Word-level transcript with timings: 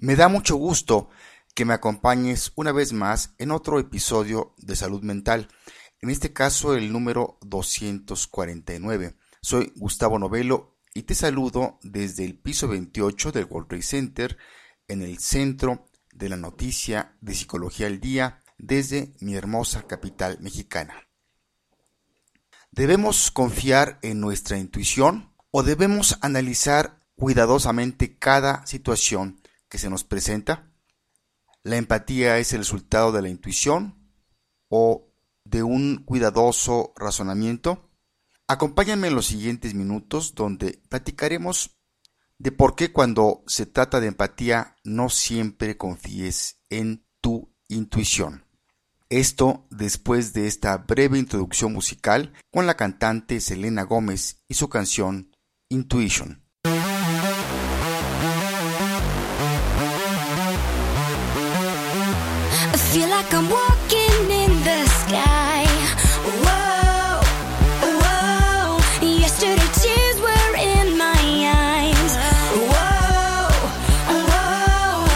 Me 0.00 0.16
da 0.16 0.28
mucho 0.28 0.56
gusto 0.56 1.10
que 1.54 1.66
me 1.66 1.74
acompañes 1.74 2.52
una 2.54 2.72
vez 2.72 2.94
más 2.94 3.34
en 3.36 3.50
otro 3.50 3.78
episodio 3.78 4.54
de 4.56 4.74
Salud 4.74 5.02
Mental, 5.02 5.48
en 6.00 6.08
este 6.08 6.32
caso 6.32 6.74
el 6.74 6.90
número 6.90 7.36
249. 7.42 9.14
Soy 9.42 9.74
Gustavo 9.76 10.18
Novelo 10.18 10.78
y 10.94 11.02
te 11.02 11.14
saludo 11.14 11.78
desde 11.82 12.24
el 12.24 12.38
piso 12.38 12.66
28 12.66 13.30
del 13.30 13.44
World 13.44 13.68
Trade 13.68 13.82
Center 13.82 14.38
en 14.88 15.02
el 15.02 15.18
centro 15.18 15.84
de 16.14 16.30
la 16.30 16.38
noticia 16.38 17.14
de 17.20 17.34
Psicología 17.34 17.86
al 17.86 18.00
Día 18.00 18.40
desde 18.56 19.12
mi 19.20 19.34
hermosa 19.34 19.82
capital 19.86 20.38
mexicana. 20.40 20.94
¿Debemos 22.70 23.30
confiar 23.30 23.98
en 24.00 24.18
nuestra 24.20 24.56
intuición 24.56 25.34
o 25.50 25.62
debemos 25.62 26.16
analizar 26.22 27.00
cuidadosamente 27.16 28.16
cada 28.16 28.64
situación 28.66 29.39
que 29.70 29.78
se 29.78 29.88
nos 29.88 30.04
presenta? 30.04 30.70
¿La 31.62 31.76
empatía 31.76 32.38
es 32.38 32.52
el 32.52 32.58
resultado 32.58 33.12
de 33.12 33.22
la 33.22 33.30
intuición 33.30 34.12
o 34.68 35.08
de 35.44 35.62
un 35.62 36.04
cuidadoso 36.04 36.92
razonamiento? 36.96 37.88
Acompáñame 38.46 39.08
en 39.08 39.14
los 39.14 39.26
siguientes 39.26 39.74
minutos 39.74 40.34
donde 40.34 40.82
platicaremos 40.88 41.78
de 42.38 42.52
por 42.52 42.74
qué 42.74 42.92
cuando 42.92 43.44
se 43.46 43.66
trata 43.66 44.00
de 44.00 44.08
empatía 44.08 44.76
no 44.82 45.08
siempre 45.08 45.76
confíes 45.76 46.60
en 46.68 47.06
tu 47.20 47.54
intuición. 47.68 48.46
Esto 49.10 49.66
después 49.70 50.32
de 50.32 50.46
esta 50.46 50.76
breve 50.78 51.18
introducción 51.18 51.72
musical 51.72 52.32
con 52.50 52.66
la 52.66 52.76
cantante 52.76 53.40
Selena 53.40 53.82
Gómez 53.82 54.42
y 54.48 54.54
su 54.54 54.68
canción 54.68 55.36
Intuition. 55.68 56.49
Feel 62.92 63.08
like 63.08 63.32
I'm 63.32 63.48
walking 63.48 64.30
in 64.42 64.50
the 64.66 64.80
sky. 65.00 65.62
Whoa, 66.42 67.22
whoa. 68.02 68.78
Yesterday 69.06 69.70
tears 69.78 70.18
were 70.26 70.54
in 70.58 70.98
my 70.98 71.22
eyes. 71.54 72.12
Whoa, 72.72 73.46
whoa. 74.10 75.06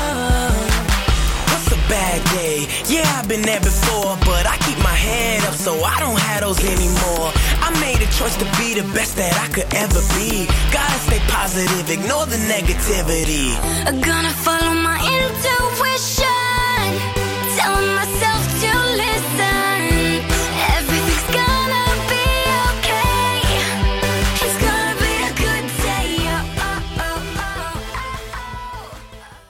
What's 1.51 1.73
a 1.73 1.81
bad 1.91 2.23
day? 2.39 2.69
Yeah, 2.87 3.19
I've 3.19 3.29
been 3.29 3.43
there 3.43 3.61
before, 3.61 4.17
but 4.23 4.47
I 4.47 4.57
keep 4.59 4.79
my 4.79 4.98
head 5.07 5.43
up 5.48 5.55
so 5.55 5.73
I 5.83 5.98
don't 5.98 6.20
have 6.20 6.43
those 6.43 6.63
anymore. 6.63 7.33
I 7.59 7.75
made 7.81 8.01
a 8.07 8.11
choice 8.19 8.37
to 8.37 8.47
be 8.57 8.79
the 8.79 8.87
best 8.95 9.17
that 9.17 9.35
I 9.35 9.48
could 9.53 9.75
ever 9.75 10.01
be. 10.15 10.47
Gotta 10.70 10.98
stay 11.11 11.19
positive, 11.27 11.91
ignore 11.91 12.27
the 12.27 12.39
negativity. 12.47 13.51
Gonna 14.01 14.31
follow 14.47 14.75
my 14.75 14.98
intuition. 15.19 16.34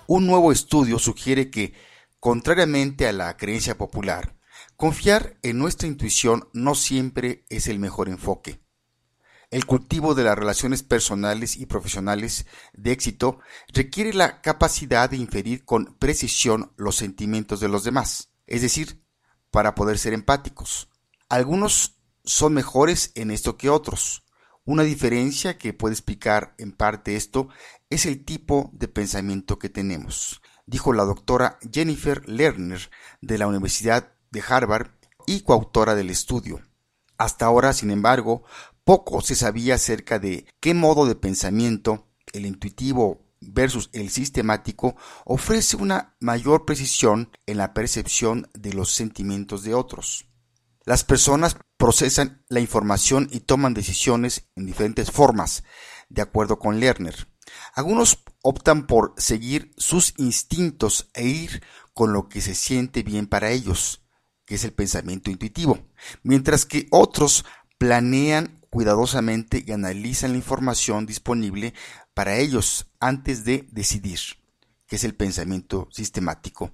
Un 0.07 0.27
nuevo 0.27 0.53
estudio 0.53 0.99
sugiere 0.99 1.51
que, 1.51 1.73
contrariamente 2.21 3.07
a 3.07 3.13
la 3.13 3.37
creencia 3.39 3.79
popular, 3.79 4.37
confiar 4.77 5.39
en 5.43 5.59
nuestra 5.59 5.89
intuición 5.89 6.49
no 6.53 6.75
siempre 6.75 7.47
es 7.49 7.69
el 7.69 7.79
mejor 7.79 8.11
enfoque. 8.11 8.61
El 9.51 9.65
cultivo 9.65 10.15
de 10.15 10.25
las 10.25 10.37
relaciones 10.37 10.83
personales 10.83 11.57
y 11.57 11.67
profesionales 11.67 12.45
de 12.75 12.93
éxito 12.93 13.39
requiere 13.69 14.13
la 14.13 14.43
capacidad 14.43 15.09
de 15.09 15.17
inferir 15.17 15.65
con 15.65 15.97
precisión 15.99 16.73
los 16.77 16.97
sentimientos 16.97 17.61
de 17.61 17.69
los 17.69 17.85
demás, 17.85 18.31
es 18.47 18.63
decir, 18.63 19.03
para 19.51 19.75
poder 19.75 19.99
ser 19.99 20.13
empáticos. 20.13 20.91
Algunos 21.29 21.97
son 22.25 22.53
mejores 22.53 23.13
en 23.15 23.31
esto 23.31 23.57
que 23.57 23.71
otros. 23.71 24.25
Una 24.67 24.83
diferencia 24.83 25.59
que 25.59 25.75
puede 25.75 25.93
explicar 25.93 26.55
en 26.57 26.73
parte 26.73 27.17
esto 27.17 27.49
es 27.91 28.07
el 28.07 28.25
tipo 28.25 28.71
de 28.73 28.89
pensamiento 28.89 29.59
que 29.59 29.69
tenemos, 29.69 30.41
dijo 30.65 30.95
la 30.95 31.05
doctora 31.05 31.59
Jennifer 31.71 32.27
Lerner 32.27 32.91
de 33.21 33.37
la 33.37 33.47
Universidad 33.47 34.15
de 34.31 34.43
Harvard 34.49 34.89
y 35.27 35.43
coautora 35.43 35.95
del 35.95 36.09
estudio. 36.09 36.63
Hasta 37.19 37.45
ahora, 37.45 37.75
sin 37.75 37.91
embargo, 37.91 38.45
poco 38.85 39.21
se 39.21 39.35
sabía 39.35 39.75
acerca 39.75 40.19
de 40.19 40.47
qué 40.61 40.73
modo 40.73 41.05
de 41.05 41.15
pensamiento, 41.15 42.09
el 42.33 42.47
intuitivo 42.47 43.23
versus 43.43 43.91
el 43.93 44.09
sistemático, 44.09 44.97
ofrece 45.27 45.77
una 45.77 46.17
mayor 46.21 46.65
precisión 46.65 47.31
en 47.45 47.59
la 47.59 47.75
percepción 47.75 48.49
de 48.55 48.73
los 48.73 48.93
sentimientos 48.93 49.63
de 49.63 49.75
otros. 49.75 50.27
Las 50.85 51.03
personas 51.03 51.57
procesan 51.79 52.45
la 52.49 52.61
información 52.61 53.29
y 53.33 53.41
toman 53.41 53.73
decisiones 53.73 54.49
en 54.55 54.67
diferentes 54.67 55.11
formas, 55.11 55.65
de 56.11 56.21
acuerdo 56.21 56.59
con 56.59 56.79
Lerner. 56.79 57.29
Algunos 57.75 58.23
optan 58.43 58.87
por 58.87 59.15
seguir 59.17 59.73
sus 59.77 60.15
instintos 60.19 61.11
e 61.15 61.27
ir 61.27 61.63
con 61.95 62.13
lo 62.13 62.29
que 62.29 62.41
se 62.41 62.55
siente 62.55 63.03
bien 63.03 63.27
para 63.27 63.51
ellos, 63.51 64.05
que 64.45 64.57
es 64.57 64.65
el 64.65 64.73
pensamiento 64.73 65.31
intuitivo, 65.31 65.79
mientras 66.23 66.67
que 66.67 66.87
otros 66.91 67.45
planean 67.79 68.61
cuidadosamente 68.69 69.65
y 69.67 69.73
analizan 69.73 70.33
la 70.33 70.39
información 70.39 71.07
disponible 71.07 71.73
para 72.13 72.37
ellos 72.37 72.91
antes 73.01 73.45
de 73.45 73.67
decidir, 73.71 74.19
que 74.87 74.97
es 74.97 75.05
el 75.05 75.15
pensamiento 75.15 75.89
sistemático. 75.91 76.73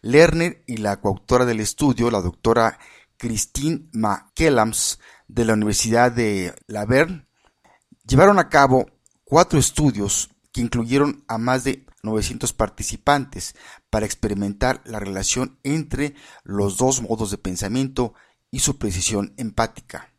Lerner 0.00 0.64
y 0.66 0.78
la 0.78 1.00
coautora 1.00 1.44
del 1.44 1.60
estudio, 1.60 2.10
la 2.10 2.22
doctora 2.22 2.78
Christine 3.20 3.86
McKellams 3.92 4.98
de 5.28 5.44
la 5.44 5.52
Universidad 5.52 6.10
de 6.10 6.54
Laverne, 6.66 7.26
llevaron 8.06 8.38
a 8.38 8.48
cabo 8.48 8.86
cuatro 9.24 9.58
estudios 9.58 10.30
que 10.52 10.62
incluyeron 10.62 11.22
a 11.28 11.36
más 11.36 11.62
de 11.64 11.84
900 12.02 12.54
participantes 12.54 13.54
para 13.90 14.06
experimentar 14.06 14.80
la 14.86 14.98
relación 14.98 15.58
entre 15.64 16.14
los 16.44 16.78
dos 16.78 17.02
modos 17.02 17.30
de 17.30 17.36
pensamiento 17.36 18.14
y 18.50 18.60
su 18.60 18.78
precisión 18.78 19.34
empática. 19.36 20.14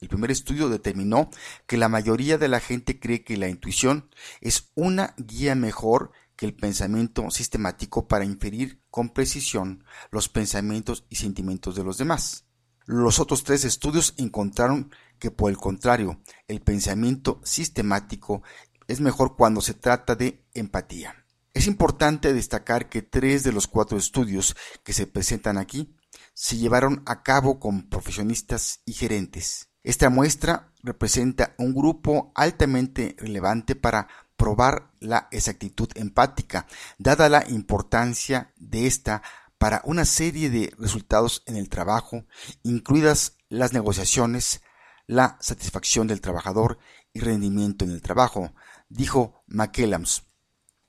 El 0.00 0.08
primer 0.08 0.30
estudio 0.30 0.68
determinó 0.68 1.30
que 1.66 1.76
la 1.76 1.88
mayoría 1.88 2.38
de 2.38 2.46
la 2.46 2.60
gente 2.60 3.00
cree 3.00 3.24
que 3.24 3.36
la 3.36 3.48
intuición 3.48 4.10
es 4.40 4.70
una 4.76 5.14
guía 5.16 5.56
mejor 5.56 6.12
que 6.38 6.46
el 6.46 6.54
pensamiento 6.54 7.28
sistemático 7.32 8.06
para 8.06 8.24
inferir 8.24 8.80
con 8.90 9.10
precisión 9.10 9.82
los 10.12 10.28
pensamientos 10.28 11.04
y 11.10 11.16
sentimientos 11.16 11.74
de 11.74 11.82
los 11.82 11.98
demás. 11.98 12.44
Los 12.86 13.18
otros 13.18 13.42
tres 13.42 13.64
estudios 13.64 14.14
encontraron 14.18 14.92
que 15.18 15.32
por 15.32 15.50
el 15.50 15.56
contrario, 15.56 16.22
el 16.46 16.60
pensamiento 16.60 17.40
sistemático 17.42 18.44
es 18.86 19.00
mejor 19.00 19.34
cuando 19.34 19.60
se 19.60 19.74
trata 19.74 20.14
de 20.14 20.46
empatía. 20.54 21.26
Es 21.54 21.66
importante 21.66 22.32
destacar 22.32 22.88
que 22.88 23.02
tres 23.02 23.42
de 23.42 23.50
los 23.50 23.66
cuatro 23.66 23.98
estudios 23.98 24.54
que 24.84 24.92
se 24.92 25.08
presentan 25.08 25.58
aquí 25.58 25.96
se 26.34 26.56
llevaron 26.56 27.02
a 27.06 27.24
cabo 27.24 27.58
con 27.58 27.88
profesionistas 27.88 28.80
y 28.86 28.92
gerentes. 28.92 29.70
Esta 29.82 30.08
muestra 30.08 30.72
representa 30.84 31.56
un 31.58 31.74
grupo 31.74 32.30
altamente 32.36 33.16
relevante 33.18 33.74
para 33.74 34.06
probar 34.38 34.92
la 35.00 35.28
exactitud 35.32 35.90
empática, 35.96 36.66
dada 36.96 37.28
la 37.28 37.44
importancia 37.48 38.52
de 38.56 38.86
esta 38.86 39.22
para 39.58 39.82
una 39.84 40.04
serie 40.04 40.48
de 40.48 40.72
resultados 40.78 41.42
en 41.46 41.56
el 41.56 41.68
trabajo, 41.68 42.24
incluidas 42.62 43.36
las 43.48 43.72
negociaciones, 43.72 44.62
la 45.06 45.36
satisfacción 45.40 46.06
del 46.06 46.20
trabajador 46.20 46.78
y 47.12 47.20
rendimiento 47.20 47.84
en 47.84 47.90
el 47.90 48.00
trabajo, 48.00 48.54
dijo 48.88 49.42
McKellams. 49.48 50.22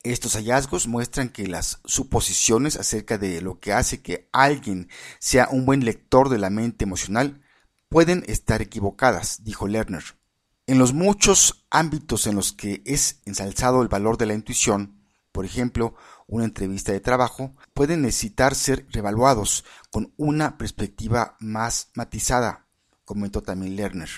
Estos 0.02 0.34
hallazgos 0.36 0.86
muestran 0.86 1.28
que 1.28 1.46
las 1.48 1.80
suposiciones 1.84 2.76
acerca 2.76 3.18
de 3.18 3.42
lo 3.42 3.58
que 3.58 3.72
hace 3.72 4.00
que 4.00 4.28
alguien 4.32 4.88
sea 5.18 5.48
un 5.50 5.66
buen 5.66 5.84
lector 5.84 6.28
de 6.28 6.38
la 6.38 6.48
mente 6.48 6.84
emocional 6.84 7.42
pueden 7.88 8.24
estar 8.28 8.62
equivocadas, 8.62 9.42
dijo 9.42 9.66
Lerner. 9.66 10.19
En 10.66 10.78
los 10.78 10.92
muchos 10.92 11.66
ámbitos 11.70 12.26
en 12.26 12.36
los 12.36 12.52
que 12.52 12.82
es 12.84 13.20
ensalzado 13.24 13.82
el 13.82 13.88
valor 13.88 14.18
de 14.18 14.26
la 14.26 14.34
intuición, 14.34 15.00
por 15.32 15.44
ejemplo, 15.44 15.94
una 16.26 16.44
entrevista 16.44 16.92
de 16.92 17.00
trabajo, 17.00 17.54
pueden 17.74 18.02
necesitar 18.02 18.54
ser 18.54 18.86
revaluados 18.90 19.64
con 19.90 20.12
una 20.16 20.58
perspectiva 20.58 21.36
más 21.40 21.90
matizada, 21.94 22.66
comentó 23.04 23.42
también 23.42 23.76
Lerner. 23.76 24.08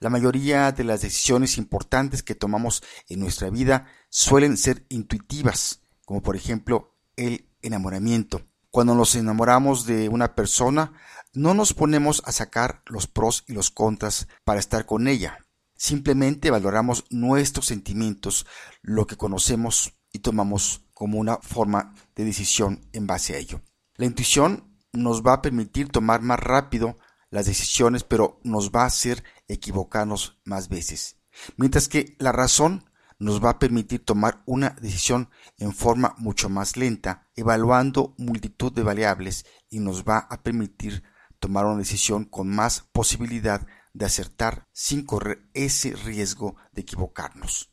La 0.00 0.10
mayoría 0.10 0.70
de 0.72 0.84
las 0.84 1.02
decisiones 1.02 1.58
importantes 1.58 2.22
que 2.22 2.36
tomamos 2.36 2.82
en 3.08 3.20
nuestra 3.20 3.50
vida 3.50 3.86
suelen 4.08 4.56
ser 4.56 4.86
intuitivas, 4.88 5.80
como 6.04 6.22
por 6.22 6.36
ejemplo 6.36 6.94
el 7.16 7.48
enamoramiento. 7.62 8.42
Cuando 8.70 8.94
nos 8.94 9.16
enamoramos 9.16 9.86
de 9.86 10.08
una 10.08 10.34
persona, 10.34 10.92
no 11.32 11.52
nos 11.52 11.74
ponemos 11.74 12.22
a 12.24 12.32
sacar 12.32 12.82
los 12.86 13.08
pros 13.08 13.44
y 13.48 13.54
los 13.54 13.70
contras 13.70 14.28
para 14.44 14.60
estar 14.60 14.86
con 14.86 15.08
ella. 15.08 15.44
Simplemente 15.78 16.50
valoramos 16.50 17.04
nuestros 17.08 17.66
sentimientos, 17.66 18.46
lo 18.82 19.06
que 19.06 19.16
conocemos 19.16 19.94
y 20.12 20.18
tomamos 20.18 20.84
como 20.92 21.20
una 21.20 21.36
forma 21.36 21.94
de 22.16 22.24
decisión 22.24 22.88
en 22.92 23.06
base 23.06 23.34
a 23.34 23.38
ello. 23.38 23.62
La 23.94 24.04
intuición 24.04 24.76
nos 24.92 25.22
va 25.22 25.34
a 25.34 25.42
permitir 25.42 25.88
tomar 25.88 26.20
más 26.20 26.40
rápido 26.40 26.98
las 27.30 27.46
decisiones, 27.46 28.02
pero 28.02 28.40
nos 28.42 28.72
va 28.72 28.82
a 28.82 28.86
hacer 28.86 29.22
equivocarnos 29.46 30.40
más 30.44 30.68
veces. 30.68 31.20
Mientras 31.56 31.88
que 31.88 32.16
la 32.18 32.32
razón 32.32 32.90
nos 33.20 33.42
va 33.42 33.50
a 33.50 33.58
permitir 33.60 34.04
tomar 34.04 34.42
una 34.46 34.70
decisión 34.80 35.30
en 35.58 35.72
forma 35.72 36.16
mucho 36.18 36.48
más 36.48 36.76
lenta, 36.76 37.28
evaluando 37.36 38.16
multitud 38.18 38.72
de 38.72 38.82
variables 38.82 39.46
y 39.70 39.78
nos 39.78 40.02
va 40.02 40.18
a 40.18 40.42
permitir 40.42 41.04
tomar 41.38 41.66
una 41.66 41.78
decisión 41.78 42.24
con 42.24 42.48
más 42.48 42.88
posibilidad 42.92 43.64
de 43.92 44.06
acertar 44.06 44.68
sin 44.72 45.04
correr 45.04 45.48
ese 45.54 45.92
riesgo 45.92 46.56
de 46.72 46.82
equivocarnos. 46.82 47.70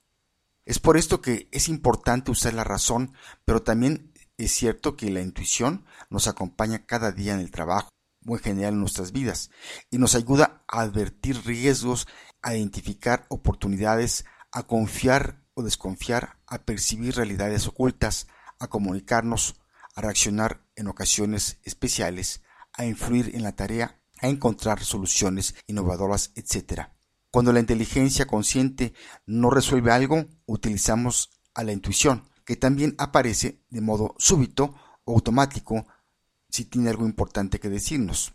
Es 0.65 0.79
por 0.79 0.97
esto 0.97 1.21
que 1.21 1.47
es 1.51 1.69
importante 1.69 2.31
usar 2.31 2.53
la 2.53 2.63
razón, 2.63 3.13
pero 3.45 3.61
también 3.61 4.11
es 4.37 4.51
cierto 4.51 4.95
que 4.95 5.11
la 5.11 5.21
intuición 5.21 5.85
nos 6.09 6.27
acompaña 6.27 6.85
cada 6.85 7.11
día 7.11 7.33
en 7.33 7.39
el 7.39 7.51
trabajo 7.51 7.89
o 8.25 8.35
en 8.35 8.43
general 8.43 8.73
en 8.73 8.79
nuestras 8.79 9.11
vidas 9.11 9.51
y 9.91 9.97
nos 9.97 10.15
ayuda 10.15 10.63
a 10.67 10.81
advertir 10.81 11.45
riesgos, 11.45 12.07
a 12.41 12.55
identificar 12.55 13.25
oportunidades, 13.29 14.25
a 14.51 14.63
confiar 14.63 15.43
o 15.53 15.63
desconfiar, 15.63 16.39
a 16.47 16.63
percibir 16.63 17.15
realidades 17.15 17.67
ocultas, 17.67 18.27
a 18.59 18.67
comunicarnos, 18.67 19.55
a 19.95 20.01
reaccionar 20.01 20.65
en 20.75 20.87
ocasiones 20.87 21.59
especiales, 21.63 22.41
a 22.73 22.85
influir 22.85 23.35
en 23.35 23.43
la 23.43 23.55
tarea, 23.55 24.01
a 24.21 24.27
encontrar 24.27 24.83
soluciones 24.83 25.55
innovadoras, 25.67 26.31
etc. 26.35 26.89
Cuando 27.31 27.51
la 27.51 27.59
inteligencia 27.59 28.25
consciente 28.25 28.93
no 29.25 29.49
resuelve 29.49 29.91
algo, 29.91 30.25
utilizamos 30.45 31.29
a 31.53 31.63
la 31.63 31.73
intuición, 31.73 32.23
que 32.45 32.55
también 32.55 32.95
aparece 32.97 33.63
de 33.69 33.81
modo 33.81 34.15
súbito 34.17 34.75
o 35.03 35.13
automático 35.13 35.85
si 36.49 36.65
tiene 36.65 36.89
algo 36.89 37.05
importante 37.05 37.59
que 37.59 37.69
decirnos. 37.69 38.33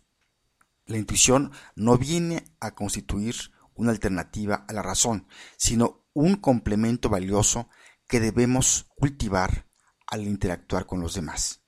La 0.87 0.99
intuición 0.99 1.53
no 1.77 1.97
viene 1.97 2.44
a 2.61 2.75
constituir 2.75 3.35
una 3.75 3.93
alternativa 3.93 4.65
a 4.69 4.73
la 4.73 4.83
razón, 4.83 5.26
sino 5.56 6.05
un 6.12 6.37
complemento 6.37 7.09
valioso 7.09 7.69
que 8.06 8.21
debemos 8.21 8.87
cultivar 8.97 9.67
al 10.06 10.26
interactuar 10.26 10.85
con 10.85 11.00
los 11.00 11.15
demás. 11.15 11.62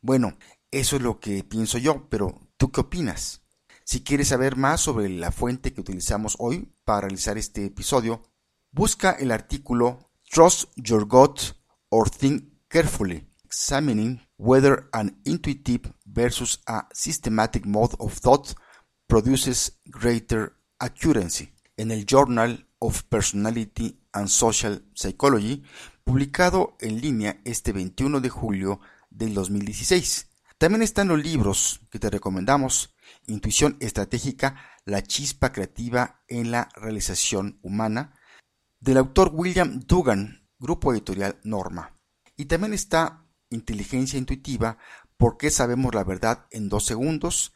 Bueno, 0.00 0.36
eso 0.70 0.96
es 0.96 1.02
lo 1.02 1.20
que 1.20 1.44
pienso 1.44 1.78
yo, 1.78 2.08
pero 2.08 2.48
¿tú 2.56 2.72
qué 2.72 2.80
opinas? 2.80 3.43
Si 3.86 4.02
quieres 4.02 4.28
saber 4.28 4.56
más 4.56 4.80
sobre 4.80 5.10
la 5.10 5.30
fuente 5.30 5.74
que 5.74 5.82
utilizamos 5.82 6.36
hoy 6.38 6.74
para 6.84 7.02
realizar 7.02 7.36
este 7.36 7.66
episodio, 7.66 8.22
busca 8.70 9.12
el 9.12 9.30
artículo 9.30 10.10
Trust 10.30 10.70
Your 10.76 11.06
Gut 11.06 11.54
or 11.90 12.08
Think 12.08 12.44
Carefully, 12.68 13.28
examining 13.44 14.26
whether 14.38 14.88
an 14.92 15.20
intuitive 15.26 15.92
versus 16.06 16.62
a 16.66 16.88
systematic 16.92 17.66
mode 17.66 17.94
of 17.98 18.14
thought 18.14 18.54
produces 19.06 19.78
greater 19.84 20.54
accuracy 20.78 21.52
en 21.76 21.90
el 21.90 22.06
Journal 22.06 22.66
of 22.78 23.02
Personality 23.10 24.00
and 24.14 24.28
Social 24.28 24.82
Psychology, 24.94 25.62
publicado 26.04 26.76
en 26.80 27.02
línea 27.02 27.40
este 27.44 27.72
21 27.72 28.22
de 28.22 28.30
julio 28.30 28.80
del 29.10 29.34
2016. 29.34 30.30
También 30.56 30.82
están 30.82 31.08
los 31.08 31.22
libros 31.22 31.80
que 31.90 31.98
te 31.98 32.08
recomendamos, 32.08 32.93
Intuición 33.26 33.76
Estratégica, 33.80 34.56
la 34.84 35.02
chispa 35.02 35.52
creativa 35.52 36.22
en 36.28 36.50
la 36.50 36.68
realización 36.74 37.58
humana, 37.62 38.14
del 38.80 38.98
autor 38.98 39.30
William 39.32 39.80
Dugan, 39.80 40.48
grupo 40.58 40.92
editorial 40.92 41.38
Norma. 41.42 41.96
Y 42.36 42.46
también 42.46 42.74
está 42.74 43.26
Inteligencia 43.50 44.18
Intuitiva, 44.18 44.78
¿Por 45.16 45.36
qué 45.36 45.50
sabemos 45.50 45.94
la 45.94 46.04
verdad 46.04 46.46
en 46.50 46.68
dos 46.68 46.84
segundos? 46.84 47.52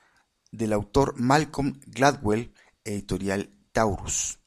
del 0.50 0.72
autor 0.72 1.20
Malcolm 1.20 1.78
Gladwell, 1.86 2.54
editorial 2.82 3.50
Taurus. 3.72 4.38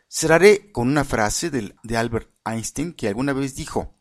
Cerraré 0.08 0.72
con 0.72 0.88
una 0.88 1.04
frase 1.04 1.50
de 1.50 1.98
Albert 1.98 2.30
Einstein 2.46 2.94
que 2.94 3.08
alguna 3.08 3.34
vez 3.34 3.56
dijo, 3.56 4.00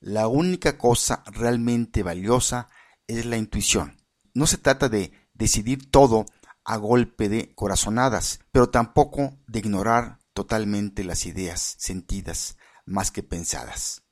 la 0.00 0.26
única 0.28 0.76
cosa 0.76 1.22
realmente 1.26 2.02
valiosa 2.02 2.68
es 3.06 3.24
la 3.24 3.36
intuición. 3.36 3.96
No 4.34 4.46
se 4.46 4.58
trata 4.58 4.88
de 4.88 5.12
decidir 5.32 5.90
todo 5.90 6.26
a 6.66 6.76
golpe 6.76 7.28
de 7.28 7.54
corazonadas, 7.54 8.40
pero 8.50 8.68
tampoco 8.68 9.38
de 9.46 9.60
ignorar 9.60 10.18
totalmente 10.34 11.04
las 11.04 11.24
ideas 11.24 11.76
sentidas 11.78 12.58
más 12.84 13.10
que 13.12 13.22
pensadas. 13.22 14.02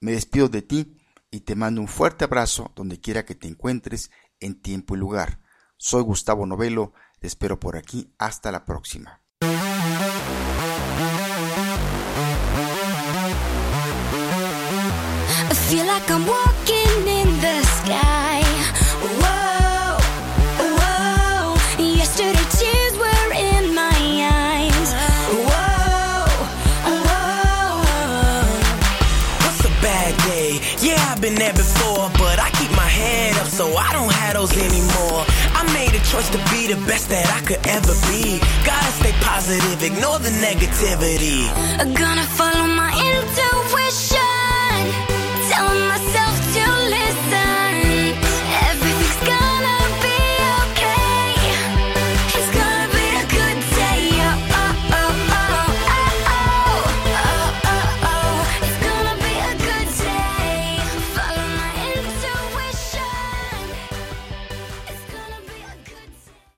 Me 0.00 0.12
despido 0.12 0.48
de 0.48 0.62
ti 0.62 0.98
y 1.30 1.40
te 1.40 1.54
mando 1.54 1.80
un 1.80 1.88
fuerte 1.88 2.24
abrazo 2.24 2.72
donde 2.74 3.00
quiera 3.00 3.24
que 3.24 3.36
te 3.36 3.46
encuentres 3.46 4.10
en 4.40 4.60
tiempo 4.60 4.96
y 4.96 4.98
lugar. 4.98 5.40
Soy 5.76 6.02
Gustavo 6.02 6.44
Novelo, 6.44 6.92
te 7.20 7.28
espero 7.28 7.60
por 7.60 7.76
aquí, 7.76 8.12
hasta 8.18 8.50
la 8.50 8.64
próxima. 8.64 9.22
been 31.30 31.38
there 31.38 31.52
before, 31.52 32.10
but 32.18 32.38
I 32.38 32.50
keep 32.50 32.70
my 32.72 32.86
head 32.86 33.36
up 33.38 33.46
so 33.46 33.66
I 33.76 33.92
don't 33.92 34.12
have 34.12 34.34
those 34.34 34.52
anymore. 34.52 35.24
I 35.54 35.62
made 35.74 35.94
a 35.94 36.02
choice 36.04 36.28
to 36.30 36.38
be 36.50 36.72
the 36.72 36.78
best 36.86 37.08
that 37.10 37.26
I 37.30 37.40
could 37.46 37.62
ever 37.66 37.94
be. 38.10 38.40
Gotta 38.64 38.92
stay 39.00 39.14
positive, 39.20 39.82
ignore 39.82 40.18
the 40.18 40.30
negativity. 40.46 41.48
I'm 41.80 41.94
gonna 41.94 42.26
follow 42.38 42.66
my 42.66 42.90
intuition. 42.90 44.19